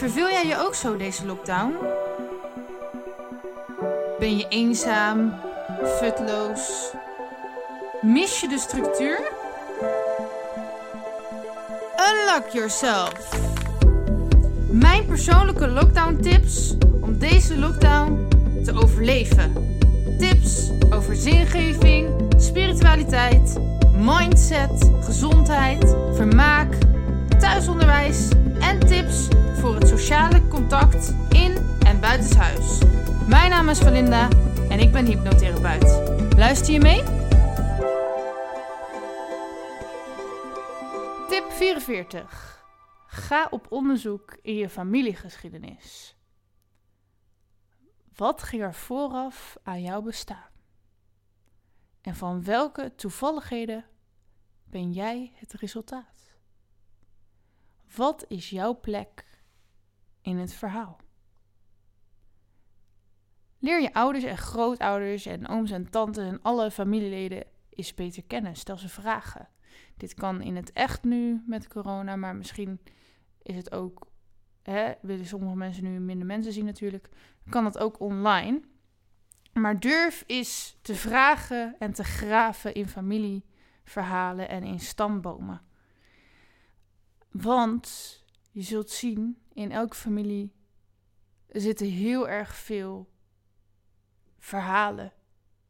[0.00, 1.76] Verveel jij je ook zo deze lockdown?
[4.18, 5.34] Ben je eenzaam,
[5.98, 6.92] futloos?
[8.00, 9.20] Mis je de structuur?
[12.10, 13.38] Unlock yourself!
[14.70, 18.28] Mijn persoonlijke lockdown tips om deze lockdown
[18.64, 19.78] te overleven.
[20.18, 23.58] Tips over zingeving, spiritualiteit,
[23.96, 26.74] mindset, gezondheid, vermaak,
[27.38, 28.28] thuisonderwijs
[28.60, 29.28] en tips
[29.60, 32.78] voor het sociale contact in en buitenshuis.
[33.28, 34.28] Mijn naam is Valinda
[34.68, 36.36] en ik ben hypnotherapeut.
[36.36, 37.02] Luister je mee?
[41.28, 42.64] Tip 44.
[43.06, 46.16] Ga op onderzoek in je familiegeschiedenis.
[48.16, 50.50] Wat ging er vooraf aan jouw bestaan?
[52.00, 53.84] En van welke toevalligheden
[54.64, 56.34] ben jij het resultaat?
[57.96, 59.28] Wat is jouw plek
[60.22, 61.00] in het verhaal?
[63.58, 68.56] Leer je ouders en grootouders en ooms en tantes en alle familieleden eens beter kennen.
[68.56, 69.48] Stel ze vragen.
[69.96, 72.80] Dit kan in het echt nu met corona, maar misschien
[73.42, 74.06] is het ook,
[74.62, 77.08] hè, willen sommige mensen nu minder mensen zien natuurlijk,
[77.48, 78.60] kan dat ook online.
[79.52, 85.62] Maar durf eens te vragen en te graven in familieverhalen en in stambomen.
[87.30, 88.19] Want
[88.50, 90.52] je zult zien, in elke familie
[91.48, 93.10] zitten heel erg veel
[94.38, 95.12] verhalen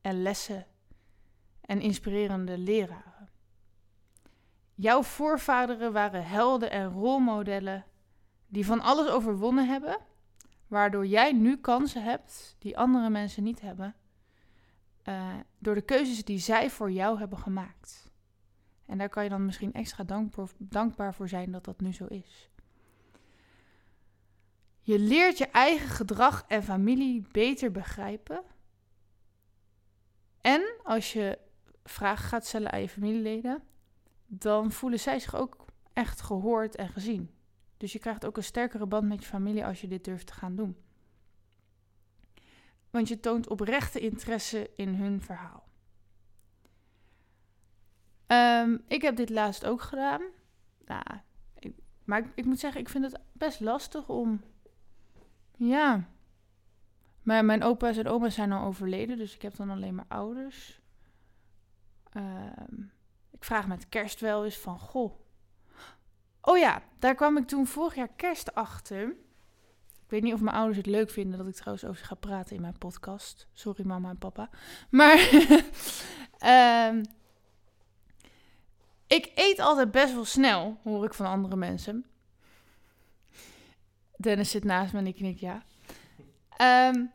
[0.00, 0.66] en lessen
[1.60, 3.30] en inspirerende leraren.
[4.74, 7.84] Jouw voorvaderen waren helden en rolmodellen
[8.46, 9.98] die van alles overwonnen hebben,
[10.66, 13.94] waardoor jij nu kansen hebt die andere mensen niet hebben,
[15.04, 18.10] uh, door de keuzes die zij voor jou hebben gemaakt.
[18.86, 20.04] En daar kan je dan misschien extra
[20.58, 22.50] dankbaar voor zijn dat dat nu zo is.
[24.82, 28.42] Je leert je eigen gedrag en familie beter begrijpen.
[30.40, 31.38] En als je
[31.84, 33.62] vragen gaat stellen aan je familieleden,
[34.26, 37.30] dan voelen zij zich ook echt gehoord en gezien.
[37.76, 40.32] Dus je krijgt ook een sterkere band met je familie als je dit durft te
[40.32, 40.76] gaan doen.
[42.90, 45.70] Want je toont oprechte interesse in hun verhaal.
[48.26, 50.22] Um, ik heb dit laatst ook gedaan.
[50.86, 51.02] Nou,
[51.58, 51.74] ik,
[52.04, 54.40] maar ik, moet zeggen, ik vind het best lastig om.
[55.56, 56.08] Ja.
[57.22, 60.80] Maar mijn opa's en oma's zijn al overleden, dus ik heb dan alleen maar ouders.
[62.16, 62.92] Um,
[63.30, 65.20] ik vraag met kerst wel eens van, goh.
[66.40, 69.08] Oh ja, daar kwam ik toen vorig jaar kerst achter.
[70.04, 72.14] Ik weet niet of mijn ouders het leuk vinden dat ik trouwens over ze ga
[72.14, 73.48] praten in mijn podcast.
[73.52, 74.50] Sorry mama en papa.
[74.90, 75.18] Maar
[76.90, 77.04] um,
[79.16, 82.06] ik eet altijd best wel snel, hoor ik van andere mensen.
[84.22, 85.62] Dennis zit naast me en ik knik ja.
[86.88, 87.12] Um,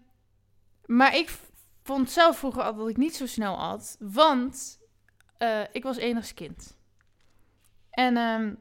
[0.86, 1.38] maar ik
[1.84, 4.80] vond zelf vroeger altijd dat ik niet zo snel at, want
[5.40, 6.78] uh, ik was enigskind.
[7.90, 8.58] En um,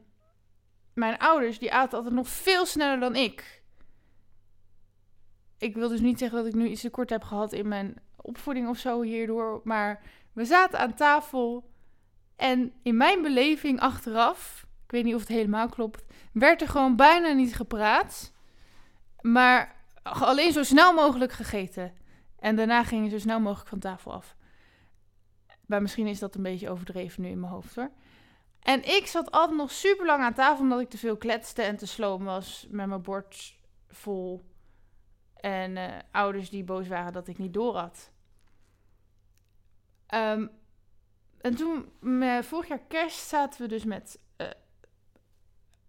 [0.93, 3.63] mijn ouders, die aten altijd nog veel sneller dan ik.
[5.57, 7.95] Ik wil dus niet zeggen dat ik nu iets te kort heb gehad in mijn
[8.15, 9.61] opvoeding of zo hierdoor.
[9.63, 10.01] Maar
[10.33, 11.71] we zaten aan tafel
[12.35, 16.03] en in mijn beleving achteraf, ik weet niet of het helemaal klopt,
[16.33, 18.35] werd er gewoon bijna niet gepraat.
[19.31, 21.93] Maar alleen zo snel mogelijk gegeten.
[22.39, 24.35] En daarna ging je zo snel mogelijk van tafel af.
[25.65, 27.91] Maar misschien is dat een beetje overdreven nu in mijn hoofd hoor.
[28.59, 31.77] En ik zat altijd nog super lang aan tafel omdat ik te veel kletste en
[31.77, 34.45] te sloom was met mijn bord vol.
[35.35, 38.11] En uh, ouders die boos waren dat ik niet door had.
[40.13, 40.51] Um,
[41.41, 41.91] en toen,
[42.43, 44.47] vorig jaar kerst, zaten we dus met uh,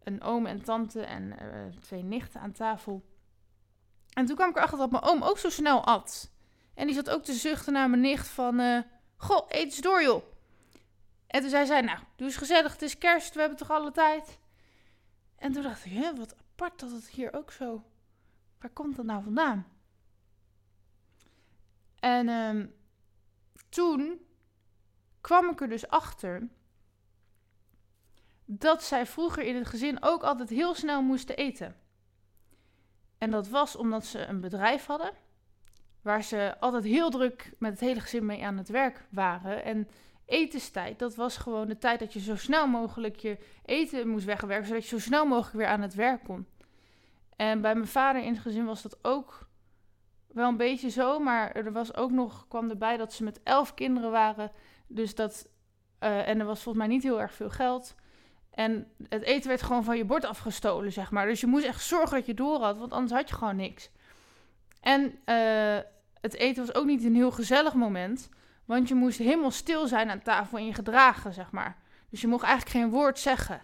[0.03, 3.05] een oom en tante en uh, twee nichten aan tafel.
[4.19, 6.31] En toen kwam ik erachter dat mijn oom ook zo snel at.
[6.75, 8.61] En die zat ook te zuchten naar mijn nicht van...
[8.61, 8.79] Uh,
[9.17, 10.23] Goh, eet eens door joh.
[11.27, 13.91] En toen zei zij, nou, doe eens gezellig, het is kerst, we hebben toch alle
[13.91, 14.39] tijd.
[15.37, 17.85] En toen dacht ik, hè, wat apart dat het hier ook zo...
[18.61, 19.67] Waar komt dat nou vandaan?
[21.99, 22.75] En um,
[23.69, 24.27] toen
[25.21, 26.49] kwam ik er dus achter
[28.45, 31.77] dat zij vroeger in het gezin ook altijd heel snel moesten eten.
[33.19, 35.11] En dat was omdat ze een bedrijf hadden
[36.03, 39.65] waar ze altijd heel druk met het hele gezin mee aan het werk waren.
[39.65, 39.89] En
[40.27, 44.67] etenstijd, dat was gewoon de tijd dat je zo snel mogelijk je eten moest wegwerken,
[44.67, 46.47] zodat je zo snel mogelijk weer aan het werk kon.
[47.37, 49.49] En bij mijn vader in het gezin was dat ook
[50.27, 53.75] wel een beetje zo, maar er was ook nog, kwam erbij dat ze met elf
[53.75, 54.53] kinderen waren.
[54.87, 55.49] Dus dat,
[56.01, 57.95] uh, en er was volgens mij niet heel erg veel geld.
[58.59, 61.27] En het eten werd gewoon van je bord afgestolen, zeg maar.
[61.27, 63.91] Dus je moest echt zorgen dat je door had, want anders had je gewoon niks.
[64.81, 65.79] En uh,
[66.21, 68.29] het eten was ook niet een heel gezellig moment.
[68.65, 71.77] Want je moest helemaal stil zijn aan tafel en je gedragen, zeg maar.
[72.11, 73.61] Dus je mocht eigenlijk geen woord zeggen.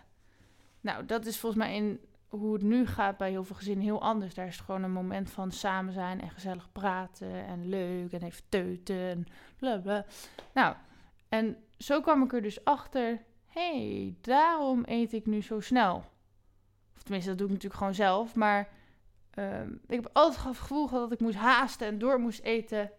[0.81, 4.03] Nou, dat is volgens mij in hoe het nu gaat bij heel veel gezinnen heel
[4.03, 4.35] anders.
[4.35, 8.45] Daar is gewoon een moment van samen zijn en gezellig praten en leuk en even
[8.49, 9.27] teuten en.
[10.55, 10.75] Nou,
[11.29, 13.23] en zo kwam ik er dus achter,
[13.55, 16.05] hey, daarom eet ik nu zo snel.
[16.97, 18.69] Of tenminste, dat doe ik natuurlijk gewoon zelf, maar
[19.35, 22.91] Ehm, ik heb altijd het gevoel gehad dat ik moest haasten en door moest eten.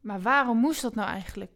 [0.00, 1.52] Maar waarom moest dat nou eigenlijk?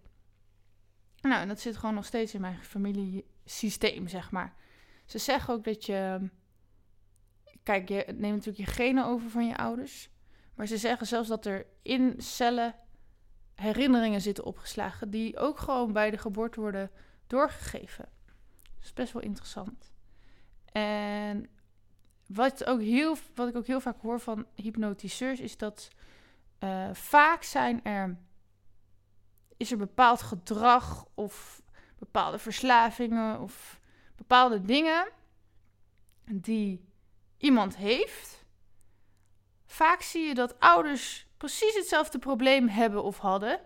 [1.21, 4.55] Nou, en dat zit gewoon nog steeds in mijn familiesysteem, zeg maar.
[5.05, 6.31] Ze zeggen ook dat je.
[7.63, 10.11] Kijk, je neemt natuurlijk je genen over van je ouders.
[10.55, 12.75] Maar ze zeggen zelfs dat er in cellen
[13.55, 15.11] herinneringen zitten opgeslagen.
[15.11, 16.91] die ook gewoon bij de geboorte worden
[17.27, 18.09] doorgegeven.
[18.81, 19.93] Dat is best wel interessant.
[20.73, 21.49] En
[22.27, 25.89] wat, ook heel, wat ik ook heel vaak hoor van hypnotiseurs is dat
[26.61, 28.17] uh, vaak zijn er,
[29.57, 31.63] is er bepaald gedrag of
[31.99, 33.81] bepaalde verslavingen of
[34.17, 35.09] bepaalde dingen
[36.25, 36.85] die
[37.37, 38.45] iemand heeft.
[39.67, 43.61] Vaak zie je dat ouders precies hetzelfde probleem hebben of hadden.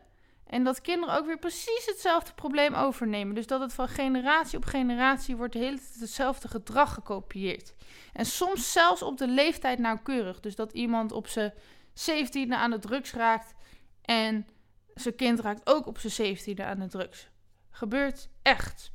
[0.46, 3.35] En dat kinderen ook weer precies hetzelfde probleem overnemen.
[3.35, 7.75] Dus dat het van generatie op generatie wordt de hele tijd hetzelfde gedrag gekopieerd.
[8.12, 10.41] En soms zelfs op de leeftijd nauwkeurig.
[10.41, 11.52] Dus dat iemand op zijn
[11.93, 13.55] zeventiende aan de drugs raakt
[14.02, 14.46] en
[14.94, 17.29] zijn kind raakt ook op zijn zeventiende aan de drugs.
[17.70, 18.93] Gebeurt echt.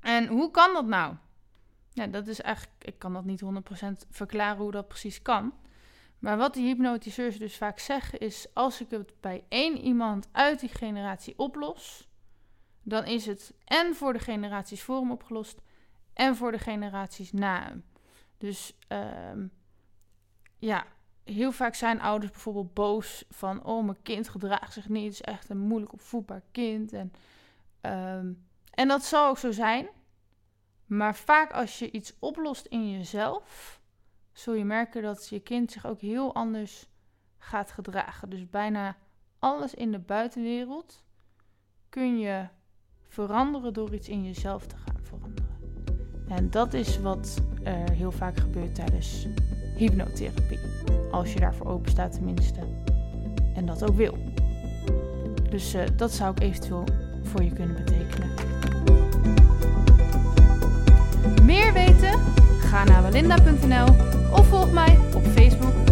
[0.00, 1.14] En hoe kan dat nou?
[1.92, 3.46] Ja, dat is eigenlijk, ik kan dat niet 100%
[4.10, 5.54] verklaren hoe dat precies kan.
[6.18, 10.60] Maar wat die hypnotiseurs dus vaak zeggen is: als ik het bij één iemand uit
[10.60, 12.08] die generatie oplos,
[12.82, 15.60] dan is het en voor de generaties voor hem opgelost
[16.12, 17.84] en voor de generaties na hem.
[18.38, 19.50] Dus um,
[20.58, 20.86] ja,
[21.24, 25.20] heel vaak zijn ouders bijvoorbeeld boos van: oh, mijn kind gedraagt zich niet, het is
[25.20, 26.92] echt een moeilijk opvoedbaar kind.
[26.92, 27.12] En,
[27.80, 29.88] um, en dat zal ook zo zijn.
[30.86, 33.80] Maar vaak als je iets oplost in jezelf,
[34.38, 36.88] zul je merken dat je kind zich ook heel anders
[37.38, 38.30] gaat gedragen.
[38.30, 38.96] Dus bijna
[39.38, 41.04] alles in de buitenwereld
[41.88, 42.46] kun je
[43.02, 45.58] veranderen door iets in jezelf te gaan veranderen.
[46.28, 49.26] En dat is wat er heel vaak gebeurt tijdens
[49.76, 50.58] hypnotherapie.
[51.10, 52.60] Als je daarvoor open staat tenminste.
[53.54, 54.18] En dat ook wil.
[55.50, 56.84] Dus uh, dat zou ik eventueel
[57.22, 58.34] voor je kunnen betekenen.
[61.44, 62.20] Meer weten?
[62.76, 63.96] Ga naar walinda.nl
[64.30, 65.85] of volg mij op Facebook!